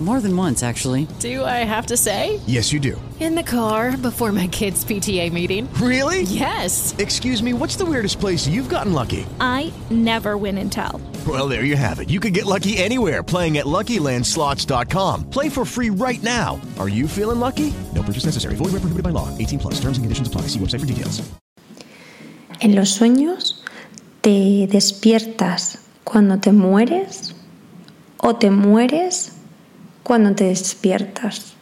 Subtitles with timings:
[0.00, 1.08] More than once, actually.
[1.18, 2.38] Do I have to say?
[2.46, 3.00] Yes, you do.
[3.18, 5.68] In the car before my kids' PTA meeting.
[5.74, 6.22] Really?
[6.22, 6.94] Yes.
[6.98, 9.26] Excuse me, what's the weirdest place you've gotten lucky?
[9.40, 11.00] I never win and tell.
[11.26, 12.10] Well, there you have it.
[12.10, 15.30] You can get lucky anywhere playing at LuckyLandSlots.com.
[15.30, 16.60] Play for free right now.
[16.78, 17.74] Are you feeling lucky?
[17.92, 18.54] No purchase necessary.
[18.54, 19.36] Void where prohibited by law.
[19.36, 19.74] 18 plus.
[19.80, 20.42] Terms and conditions apply.
[20.42, 21.28] See website for details.
[22.60, 23.62] En los sueños
[24.20, 27.34] te despiertas cuando te mueres
[28.20, 29.37] o te mueres
[30.08, 31.52] cuando te despiertas.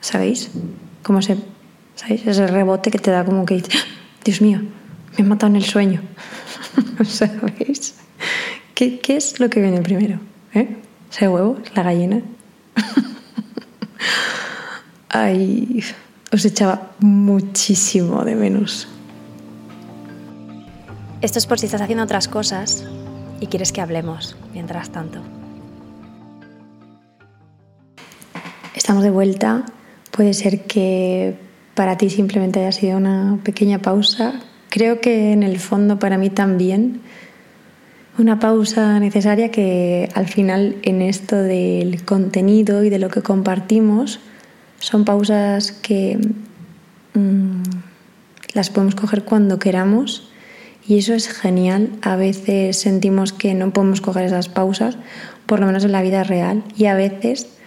[0.00, 0.50] ¿Sabéis?
[1.02, 1.36] Como se,
[1.96, 2.24] ¿sabéis?
[2.24, 3.86] Ese rebote que te da como que dices, ¡Ah!
[4.24, 6.00] Dios mío, me he matado en el sueño.
[7.04, 7.96] ¿Sabéis?
[8.74, 10.20] ¿Qué, ¿Qué, es lo que viene primero?
[10.54, 10.76] ¿Eh?
[11.10, 11.58] ¿Ese huevo?
[11.74, 12.22] ¿La gallina?
[15.08, 15.82] Ay,
[16.32, 18.86] os echaba muchísimo de menos.
[21.20, 22.84] Esto es por si estás haciendo otras cosas
[23.40, 25.20] y quieres que hablemos mientras tanto.
[28.88, 29.66] Estamos de vuelta.
[30.12, 31.34] Puede ser que
[31.74, 34.40] para ti simplemente haya sido una pequeña pausa.
[34.70, 37.02] Creo que en el fondo para mí también
[38.16, 44.20] una pausa necesaria que al final en esto del contenido y de lo que compartimos
[44.78, 46.18] son pausas que
[47.12, 47.64] mmm,
[48.54, 50.30] las podemos coger cuando queramos
[50.86, 51.90] y eso es genial.
[52.00, 54.96] A veces sentimos que no podemos coger esas pausas,
[55.44, 57.57] por lo menos en la vida real, y a veces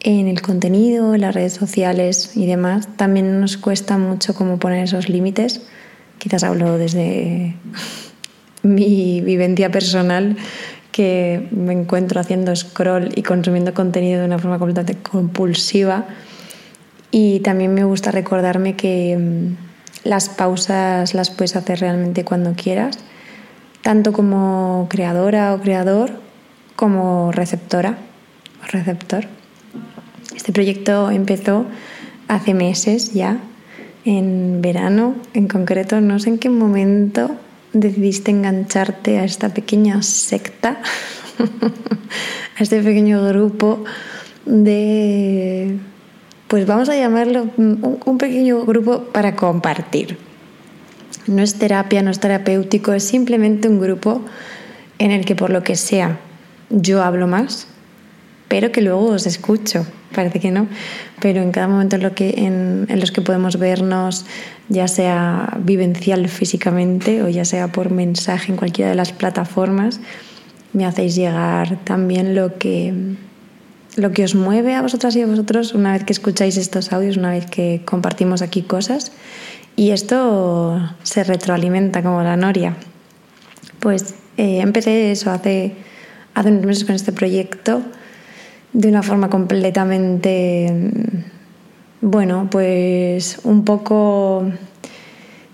[0.00, 4.84] en el contenido, en las redes sociales y demás, también nos cuesta mucho como poner
[4.84, 5.62] esos límites.
[6.18, 7.56] Quizás hablo desde
[8.62, 10.36] mi vivencia personal,
[10.92, 16.06] que me encuentro haciendo scroll y consumiendo contenido de una forma completamente compulsiva.
[17.10, 22.98] Y también me gusta recordarme que mm, las pausas las puedes hacer realmente cuando quieras,
[23.82, 26.20] tanto como creadora o creador,
[26.76, 27.98] como receptora
[28.62, 29.37] o receptor.
[30.38, 31.66] Este proyecto empezó
[32.28, 33.40] hace meses ya,
[34.04, 36.00] en verano en concreto.
[36.00, 37.32] No sé en qué momento
[37.72, 40.80] decidiste engancharte a esta pequeña secta,
[42.56, 43.82] a este pequeño grupo
[44.46, 45.76] de,
[46.46, 50.18] pues vamos a llamarlo un pequeño grupo para compartir.
[51.26, 54.22] No es terapia, no es terapéutico, es simplemente un grupo
[55.00, 56.20] en el que por lo que sea
[56.70, 57.66] yo hablo más,
[58.46, 59.84] pero que luego os escucho.
[60.14, 60.66] Parece que no,
[61.20, 64.24] pero en cada momento en, lo que, en, en, los que podemos vernos,
[64.68, 70.00] ya sea vivencial físicamente o ya sea por mensaje en cualquiera de las plataformas,
[70.72, 72.94] me hacéis llegar también lo que,
[73.96, 77.16] lo que os mueve a vosotras y a vosotros una vez que escucháis estos audios,
[77.16, 79.12] una vez que compartimos aquí cosas.
[79.76, 82.74] Y esto se retroalimenta como la noria.
[83.78, 85.76] Pues eh, empecé eso hace,
[86.34, 87.82] hace unos meses con este proyecto
[88.72, 90.90] de una forma completamente,
[92.00, 94.44] bueno, pues un poco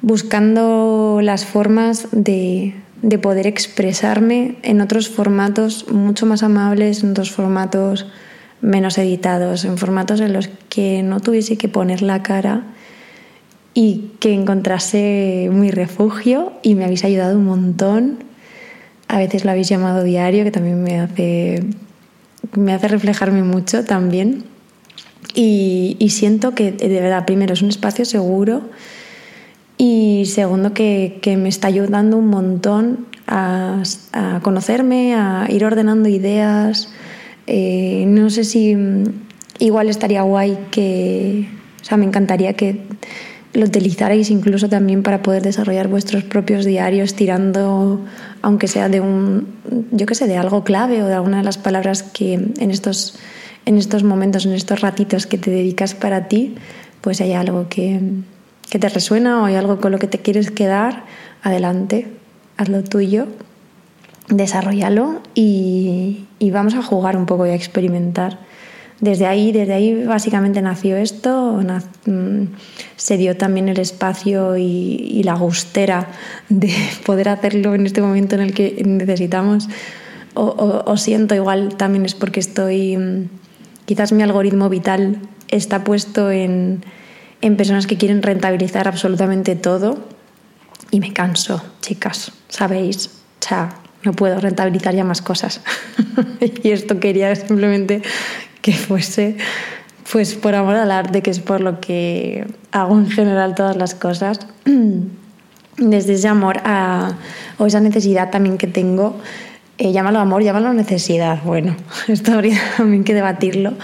[0.02, 7.30] buscando las formas de, de, poder expresarme en otros formatos mucho más amables, en otros
[7.30, 8.06] formatos
[8.60, 12.64] menos editados, en formatos en los que no tuviese que poner la cara
[13.74, 18.18] y que encontrase mi refugio y me habéis ayudado un montón.
[19.08, 21.62] A veces lo habéis llamado diario, que también me hace
[22.56, 24.44] me hace reflejarme mucho también.
[25.34, 28.62] Y, siento que de verdad, primero, es un espacio seguro
[29.76, 33.82] y segundo, que, me está ayudando un montón a,
[34.42, 36.90] conocerme, a ir ordenando ideas.
[37.46, 38.76] Eh, no sé si
[39.58, 41.48] igual estaría guay que,
[41.82, 42.80] o sea, me encantaría que
[43.54, 48.00] lo utilizarais incluso también para poder desarrollar vuestros propios diarios tirando,
[48.42, 49.46] aunque sea de un,
[49.92, 53.16] yo qué sé, de algo clave o de alguna de las palabras que en estos,
[53.64, 56.56] en estos momentos, en estos ratitos que te dedicas para ti,
[57.00, 58.00] pues hay algo que,
[58.68, 61.04] que te resuena o hay algo con lo que te quieres quedar,
[61.42, 62.08] adelante,
[62.56, 63.28] haz lo tuyo,
[64.28, 68.38] desarrollalo y, y vamos a jugar un poco y a experimentar
[69.00, 71.60] desde ahí, desde ahí básicamente nació esto,
[72.06, 72.42] mm,
[72.96, 76.08] se dio también el espacio y, la gustera
[76.48, 76.72] de
[77.06, 79.68] poder hacerlo en este momento en el que necesitamos,
[80.34, 83.28] o siento igual también es porque estoy, mm,
[83.86, 85.18] quizás mi algoritmo vital
[85.48, 86.84] está puesto en,
[87.44, 89.98] en personas que quieren rentabilizar absolutamente todo
[90.90, 93.06] y me canso, chicas, ¿sabéis?
[93.06, 93.68] O sea,
[94.02, 95.60] no puedo rentabilizar ya más cosas.
[96.62, 98.00] y esto quería simplemente
[98.64, 99.36] que fuese
[100.10, 103.94] pues por amor al arte, que es por lo que hago en general todas las
[103.94, 104.40] cosas,
[105.76, 107.12] desde ese amor a,
[107.58, 109.16] o esa necesidad también que tengo,
[109.76, 111.76] eh, llámalo amor, llámalo necesidad, bueno,
[112.08, 113.74] esto habría también que debatirlo,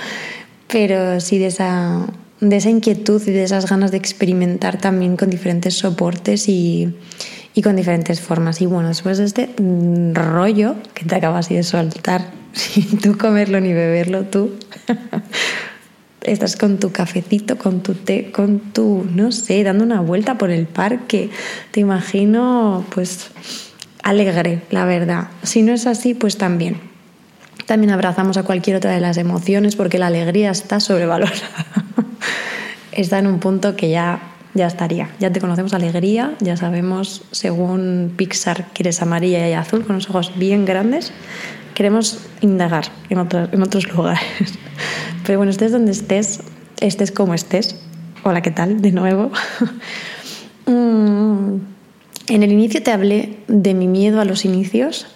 [0.67, 2.06] pero sí de esa,
[2.41, 6.94] de esa inquietud y de esas ganas de experimentar también con diferentes soportes y,
[7.55, 8.62] y con diferentes formas.
[8.62, 13.61] Y bueno, después de este mm, rollo que te acabas de soltar, sin tú comerlo
[13.61, 14.52] ni beberlo, tú
[16.23, 20.50] estás con tu cafecito, con tu té, con tu, no sé, dando una vuelta por
[20.50, 21.31] el parque.
[21.70, 23.31] Te imagino, pues,
[24.02, 25.29] alegre, la verdad.
[25.43, 26.76] Si no es así, pues también.
[27.67, 31.37] También abrazamos a cualquier otra de las emociones porque la alegría está sobrevalorada.
[32.93, 34.20] está en un punto que ya,
[34.55, 35.11] ya estaría.
[35.20, 40.11] Ya te conocemos alegría, ya sabemos, según Pixar, que eres amarilla y azul, con los
[40.11, 41.12] ojos bien grandes.
[41.81, 44.21] Queremos indagar en, en otros lugares.
[45.27, 46.41] Pero bueno, estés donde estés,
[46.79, 47.81] estés como estés.
[48.23, 48.82] Hola, ¿qué tal?
[48.82, 49.31] De nuevo.
[50.67, 51.56] Mm,
[52.29, 55.06] en el inicio te hablé de mi miedo a los inicios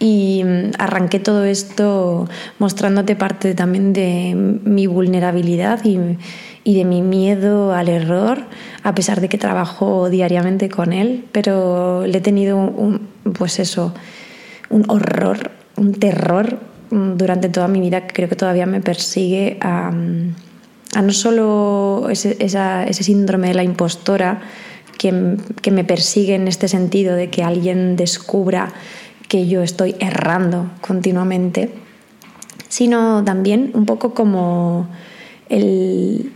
[0.00, 2.26] y mm, arranqué todo esto
[2.58, 8.44] mostrándote parte también de mi vulnerabilidad y, de mi miedo al error,
[8.82, 13.94] a pesar de que trabajo diariamente con él, pero le he tenido un, pues eso,
[14.70, 16.58] un horror, un terror
[16.90, 22.92] Mm, durante toda mi vida que creo que todavía me persigue a, no solo ese,
[22.92, 24.40] síndrome de la impostora
[24.96, 28.72] que, que, me persigue en este sentido de que alguien descubra
[29.28, 31.70] que yo estoy errando continuamente,
[32.68, 34.88] sino también un poco como
[35.48, 36.32] el,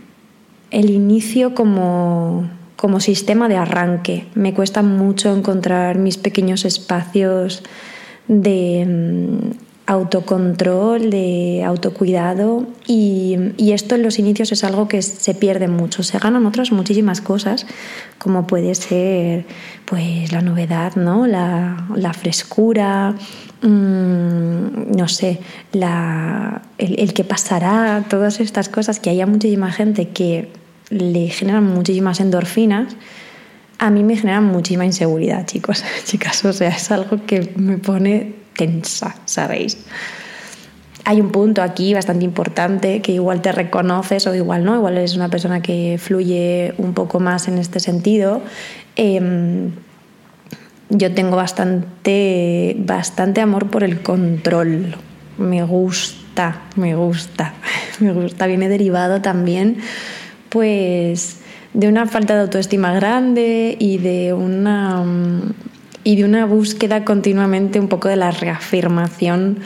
[0.69, 4.25] el inicio como, como sistema de arranque.
[4.35, 7.63] Me cuesta mucho encontrar mis pequeños espacios
[8.31, 9.51] de mm,
[9.87, 16.01] autocontrol, de autocuidado y, esto en los inicios es algo que se pierde mucho.
[16.03, 17.65] Se ganan otras muchísimas cosas,
[18.17, 19.45] como puede ser
[19.85, 21.27] pues la novedad, ¿no?
[21.27, 23.15] la, frescura,
[23.61, 25.39] mm, no sé,
[26.77, 30.49] el, que pasará, todas estas cosas que haya muchísima gente que
[30.89, 32.95] le generan muchísimas endorfinas.
[33.81, 36.45] A mí me generan muchísima inseguridad, chicos, chicas.
[36.45, 39.79] O sea, es algo que me pone tensa, ¿sabéis?
[41.03, 45.15] Hay un punto aquí bastante importante que igual te reconoces o igual no, igual eres
[45.15, 48.43] una persona que fluye un poco más en este sentido.
[48.95, 49.71] Em,
[50.89, 54.95] yo tengo bastante, bastante amor por el control.
[55.39, 57.55] Me gusta, me gusta,
[57.99, 58.45] me gusta.
[58.45, 59.77] Viene derivado también,
[60.49, 61.40] pues,
[61.73, 65.03] de una falta de autoestima grande y de una
[66.03, 69.59] y de una búsqueda continuamente un poco de la reafirmación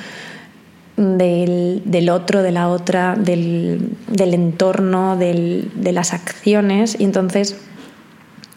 [0.97, 6.97] del, otro, de la otra, del, entorno, de las acciones.
[6.99, 7.57] Y entonces,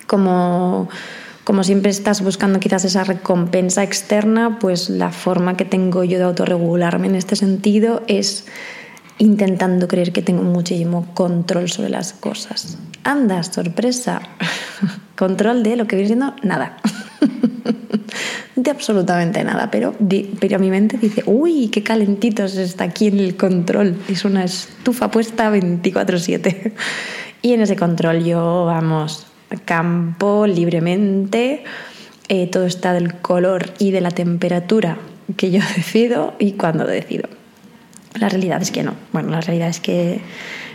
[0.06, 0.88] como,
[1.44, 6.24] como siempre estás buscando quizás esa recompensa externa, pues la forma que tengo yo de
[6.24, 8.46] autorregularme en este sentido es
[9.18, 12.78] intentando creer que tengo muchísimo control sobre las cosas.
[13.04, 14.22] Anda, sorpresa.
[15.16, 16.76] control de lo que viene siendo nada.
[18.56, 19.94] de absolutamente nada, pero,
[20.40, 23.96] pero mi mente dice, uy, qué calentito está aquí en el control.
[24.08, 26.72] Es una estufa puesta 24/7.
[27.40, 29.28] Y en ese control yo, vamos,
[29.64, 31.62] campo libremente,
[32.28, 34.98] eh, todo está del color y de la temperatura
[35.36, 37.37] que yo decido y cuando decido.
[38.14, 38.94] La realidad es que no.
[39.12, 40.20] Bueno, la realidad es que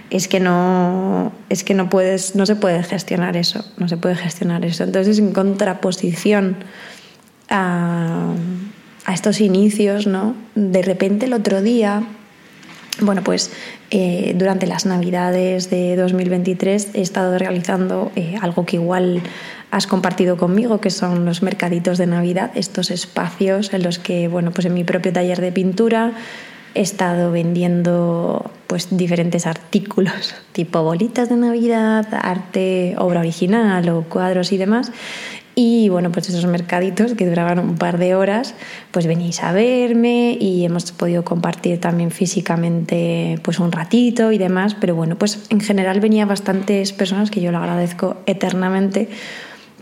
[0.09, 4.15] es que no es que no puedes no se puede gestionar eso no se puede
[4.15, 6.57] gestionar eso entonces en contraposición
[7.49, 8.33] a,
[9.11, 12.03] estos inicios no de repente el otro día
[13.01, 13.51] bueno pues
[13.89, 19.21] eh, durante las navidades de 2023 he estado realizando eh, algo que igual
[19.71, 24.51] has compartido conmigo, que son los mercaditos de Navidad, estos espacios en los que, bueno,
[24.51, 26.13] pues en mi propio taller de pintura
[26.75, 34.51] he estado vendiendo pues diferentes artículos tipo bolitas de Navidad, arte, obra original o cuadros
[34.51, 34.91] y demás.
[35.55, 38.55] Y bueno, pues esos mercaditos que duraban un par de horas,
[38.89, 44.75] pues venís a verme y hemos podido compartir también físicamente pues un ratito y demás,
[44.79, 49.09] pero bueno, pues en general venía bastantes personas que yo lo agradezco eternamente,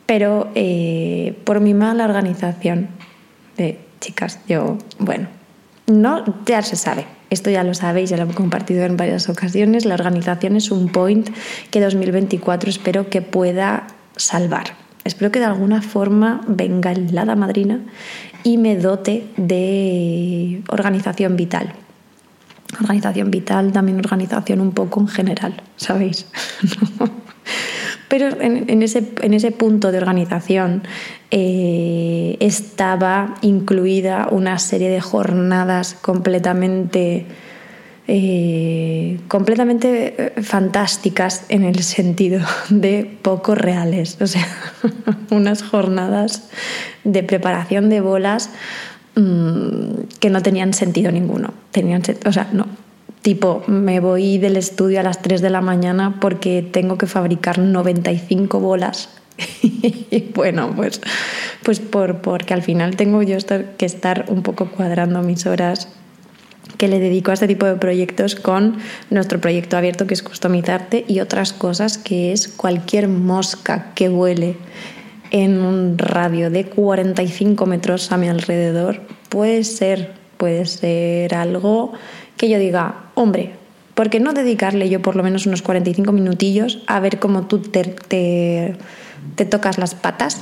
[0.05, 2.89] pero eh, por mi mala organización
[3.55, 5.29] de chicas, yo, bueno,
[5.91, 7.05] no, ya se sabe.
[7.29, 9.85] Esto ya lo sabéis, ya lo he compartido en varias ocasiones.
[9.85, 11.29] La organización es un point
[11.69, 14.75] que 2024 espero que pueda salvar.
[15.03, 17.79] Espero que de alguna forma venga el hada madrina
[18.43, 21.73] y me dote de organización vital.
[22.79, 26.25] organización vital, también organización un poco en general, ¿sabéis?
[28.11, 30.83] Pero en, ese, en, ese, punto de organización
[31.31, 37.25] eh, estaba incluida una serie de jornadas completamente
[38.09, 44.17] eh, completamente eh, fantásticas en el sentido de poco reales.
[44.19, 44.45] O sea,
[45.31, 46.49] unas jornadas
[47.05, 48.49] de preparación de bolas
[49.15, 51.53] mm, que no tenían sentido ninguno.
[51.71, 52.80] Tenían, o sea, no.
[53.21, 57.59] Tipo, me voy del estudio a las 3 de la mañana porque tengo que fabricar
[57.59, 59.09] 95 bolas.
[59.61, 61.01] Y bueno, pues,
[61.63, 63.37] pues por, porque al final tengo yo
[63.77, 65.87] que estar un poco cuadrando mis horas
[66.77, 68.77] que le dedico a este tipo de proyectos con
[69.09, 74.57] nuestro proyecto abierto que es customizarte y otras cosas que es cualquier mosca que vuele
[75.31, 79.01] en un radio de 45 metros a mi alrededor.
[79.29, 81.93] Puede ser, puede ser algo
[82.41, 83.51] que yo diga, hombre,
[83.93, 87.59] ¿por qué no dedicarle yo por lo menos unos 45 minutillos a ver cómo tú
[87.59, 90.41] te, te, tocas las patas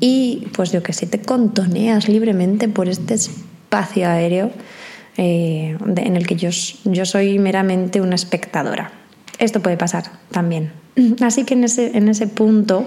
[0.00, 4.50] y pues yo que sé, te contoneas libremente por este espacio aéreo
[5.16, 6.50] eh, en el que yo,
[6.82, 8.90] yo soy meramente una espectadora.
[9.38, 10.72] Esto puede pasar también.
[11.20, 12.84] Así que en ese, en ese punto,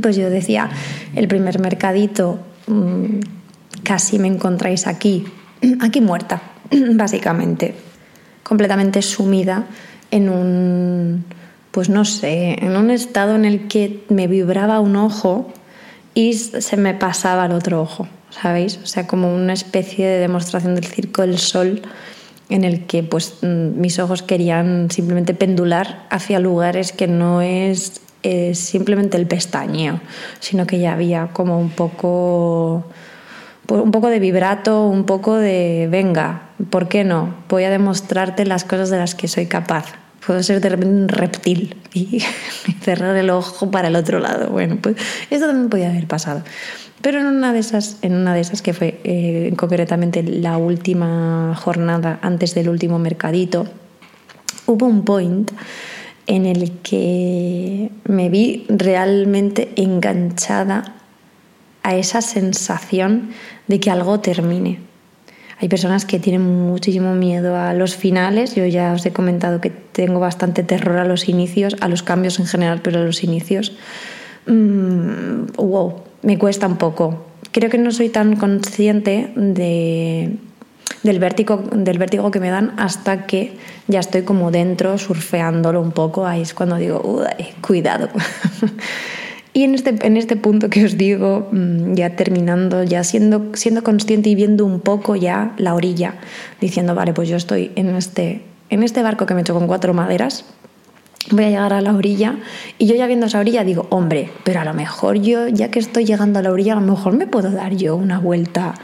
[0.00, 0.70] pues yo decía,
[1.16, 2.38] el primer mercadito,
[2.68, 3.18] mm,
[3.82, 5.24] casi me encontráis aquí,
[5.80, 6.40] aquí muerta,
[6.94, 7.74] básicamente,
[8.42, 9.66] completamente sumida
[10.10, 11.24] en un,
[11.70, 15.52] pues no sé, en un estado en el que me vibraba un ojo
[16.14, 18.08] y se me pasaba el otro ojo.
[18.30, 18.78] ¿sabéis?
[18.82, 21.82] O sea, como una especie de demostración del circo del sol
[22.48, 28.00] en el que pues mm, mis ojos querían simplemente pendular hacia lugares que no es
[28.22, 30.00] eh, simplemente el pestañeo,
[30.40, 32.84] sino que ya había como un poco
[33.66, 37.34] pues, un poco de vibrato, un poco de venga, ¿por qué no?
[37.48, 39.86] Voy a demostrarte las cosas de las que soy capaz.
[40.26, 42.22] Puedo ser de un reptil y
[42.82, 44.50] cerrar el ojo para el otro lado.
[44.50, 44.96] Bueno, pues
[45.30, 46.42] eso también podía haber pasado.
[47.00, 51.54] Pero en una de esas, en una de esas que fue eh, concretamente la última
[51.54, 53.66] jornada antes del último mercadito,
[54.66, 55.50] hubo un point
[56.26, 60.96] en el que me vi realmente enganchada
[61.82, 63.30] a esa sensación
[63.66, 64.87] de que algo termine.
[65.60, 68.54] Hay personas que tienen muchísimo miedo a los finales.
[68.54, 72.38] Yo ya os he comentado que tengo bastante terror a los inicios, a los cambios
[72.38, 73.72] en general, pero a los inicios.
[74.46, 77.26] Mm, wow, me cuesta un poco.
[77.50, 80.36] Creo que no soy tan consciente de,
[81.02, 83.56] del, vértigo, del vértigo que me dan hasta que
[83.88, 86.24] ya estoy como dentro, surfeándolo un poco.
[86.24, 87.24] Ahí es cuando digo,
[87.62, 88.08] cuidado.
[89.58, 93.82] y en este, en este punto que os digo, mm, ya terminando, ya siendo, siendo
[93.82, 96.14] consciente y viendo un poco ya la orilla,
[96.60, 99.92] diciendo, vale, pues yo estoy en este, en este barco que me he con cuatro
[99.94, 100.44] maderas,
[101.30, 102.36] voy a llegar a la orilla
[102.78, 105.78] y yo ya viendo esa orilla digo, hombre, pero a lo mejor yo, ya que
[105.78, 108.74] estoy llegando a la orilla, a lo mejor me puedo dar yo una vuelta,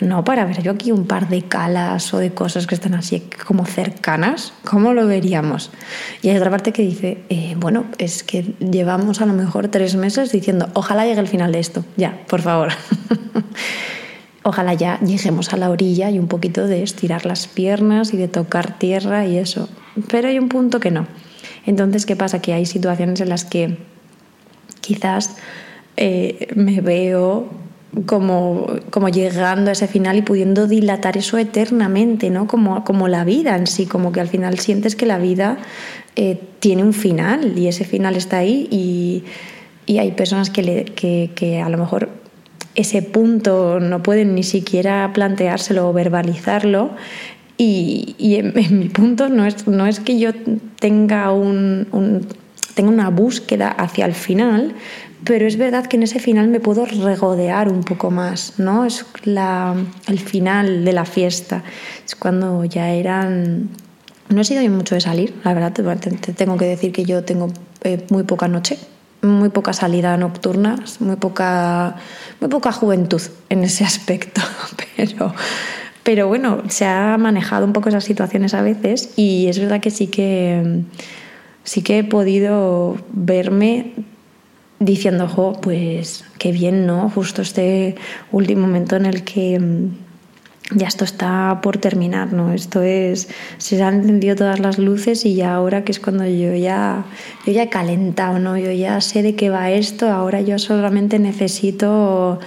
[0.00, 3.22] no para ver yo aquí un par de calas o de cosas que están así
[3.46, 5.70] como cercanas, ¿cómo lo veríamos?
[6.22, 9.94] Y hay otra parte que dice, eh, bueno, es que llevamos a lo mejor tres
[9.94, 12.72] meses diciendo, ojalá llegue el final de esto, ya, por favor.
[14.44, 18.26] ojalá ya lleguemos a la orilla y un poquito de estirar las piernas y de
[18.26, 19.68] tocar tierra y eso.
[20.10, 21.06] Pero hay un punto que no
[21.66, 22.40] entonces, ¿qué pasa?
[22.40, 23.78] Que hay situaciones en las que
[24.80, 25.36] quizás
[25.96, 27.48] eh, me veo
[28.06, 32.46] como, como, llegando a ese final y pudiendo dilatar eso eternamente, ¿no?
[32.46, 35.58] Como, como la vida en sí, como que al final sientes que la vida
[36.16, 39.24] eh, tiene un final y ese final está ahí y,
[39.84, 42.08] y hay personas que, que, que a lo mejor
[42.74, 46.92] ese punto no pueden ni siquiera planteárselo o verbalizarlo
[48.18, 50.30] y, en, mi punto no es, no es que yo
[50.78, 51.86] tenga, un,
[52.74, 54.74] tenga una búsqueda hacia el final,
[55.24, 58.84] pero es verdad que en ese final me puedo regodear un poco más, ¿no?
[58.84, 59.74] Es la,
[60.08, 61.62] el final de la fiesta,
[62.04, 63.68] es cuando ya eran...
[64.28, 67.52] No he sido mucho de salir, la verdad, te, tengo que decir que yo tengo
[67.84, 68.78] eh, muy poca noche,
[69.20, 71.96] muy poca salida nocturna, muy poca,
[72.40, 74.40] muy poca juventud en ese aspecto,
[74.96, 75.34] pero
[76.02, 79.90] pero bueno, se ha manejado un poco esas situaciones a veces y es verdad que
[79.90, 80.82] sí que,
[81.64, 83.92] sí que he podido verme
[84.80, 87.08] diciendo, jo, pues qué bien, ¿no?
[87.08, 87.94] Justo este
[88.32, 92.52] último momento en el que mm, ya esto está por terminar, ¿no?
[92.52, 93.28] Esto es,
[93.58, 97.04] se han encendido todas las luces y ya ahora que es cuando yo ya,
[97.46, 98.58] yo ya he calentado, ¿no?
[98.58, 102.40] Yo ya sé de qué va esto, ahora yo solamente necesito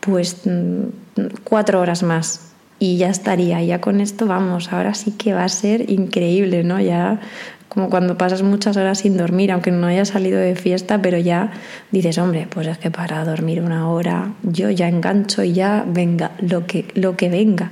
[0.00, 2.47] pues mm, cuatro horas más
[2.78, 3.62] y ya estaría.
[3.62, 6.80] Ya con esto vamos, ahora sí que va a ser increíble, ¿no?
[6.80, 7.20] Ya
[7.68, 11.52] como cuando pasas muchas horas sin dormir, aunque no hayas salido de fiesta, pero ya
[11.90, 16.32] dices, hombre, pues es que para dormir una hora yo ya engancho y ya venga,
[16.40, 17.70] lo que, lo que venga,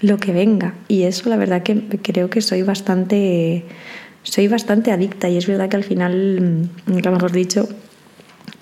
[0.00, 0.74] lo que venga.
[0.88, 3.64] Y eso la verdad que creo que soy bastante,
[4.22, 7.68] soy bastante adicta y es verdad que al final, nunca mejor dicho,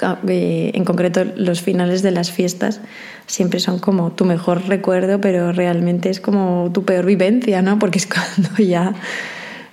[0.01, 2.81] en concreto los finales de las fiestas
[3.27, 7.79] siempre son como tu mejor recuerdo, pero realmente es como tu peor vivencia, ¿no?
[7.79, 8.95] Porque es cuando ya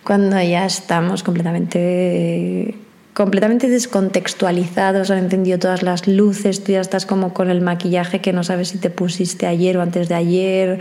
[0.03, 2.75] cuando ya estamos completamente
[3.13, 8.33] completamente descontextualizados, han encendido todas las luces, tú ya estás como con el maquillaje que
[8.33, 10.79] no sabes si te pusiste ayer o antes de ayer,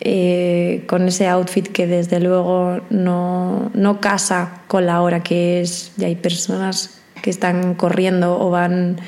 [0.00, 5.92] eh, con ese outfit que desde luego no, no casa con la hora que es,
[5.96, 8.98] y hay personas que están corriendo o van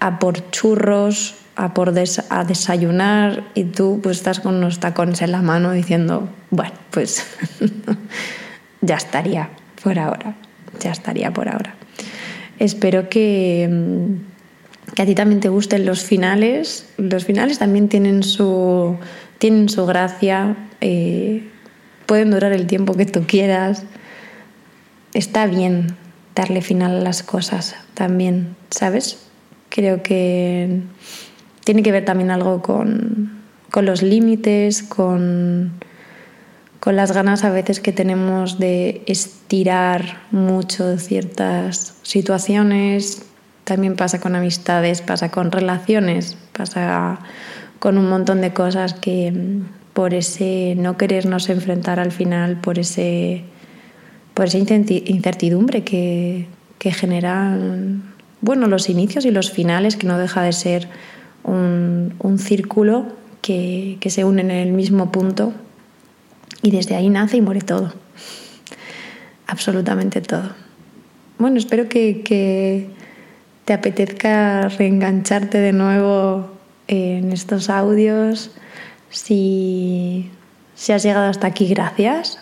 [0.00, 1.94] a por churros, a por
[2.30, 7.26] a desayunar y tú pues estás con unos tacones en la mano diciendo, bueno, pues
[8.80, 9.50] ya estaría
[9.82, 10.34] por ahora,
[10.80, 11.74] ya estaría por ahora.
[12.58, 13.68] Espero que,
[14.94, 16.86] que a ti también te gusten los finales.
[16.96, 18.96] Los finales también tienen su,
[19.38, 21.48] tienen su gracia, eh,
[22.06, 23.84] pueden durar el tiempo que tú quieras.
[25.12, 25.96] Está bien
[26.34, 29.18] darle final a las cosas también, ¿sabes?
[29.68, 30.80] Creo que
[31.64, 35.72] tiene que ver también algo con, con los límites, con
[36.82, 43.22] con las ganas a veces que tenemos de estirar mucho ciertas situaciones.
[43.62, 47.20] También pasa con amistades, pasa con relaciones, pasa
[47.78, 52.80] con un montón de cosas que mm, por ese no querernos enfrentar al final, por
[52.80, 53.44] ese
[54.34, 56.46] por esa incertidumbre que,
[56.78, 60.88] que generan bueno, los inicios y los finales, que no deja de ser
[61.44, 63.06] un, un círculo
[63.40, 65.52] que, que se unen en el mismo punto
[66.62, 67.92] y desde ahí nace y muere todo.
[69.46, 70.50] Absolutamente todo.
[71.38, 72.88] Bueno, espero que,
[73.64, 76.50] te apetezca reengancharte de nuevo
[76.88, 78.50] en estos audios.
[79.10, 80.30] Si,
[80.74, 82.41] si has llegado hasta aquí, gracias.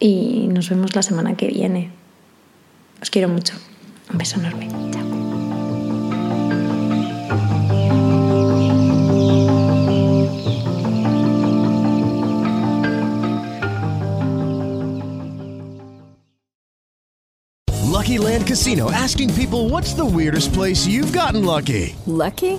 [0.00, 1.90] Y nos vemos la semana que viene.
[3.02, 3.54] Os quiero mucho.
[4.10, 4.68] Un beso enorme.
[4.90, 5.10] Chao.
[18.10, 21.94] Lucky Land Casino asking people what's the weirdest place you've gotten lucky?
[22.06, 22.58] Lucky?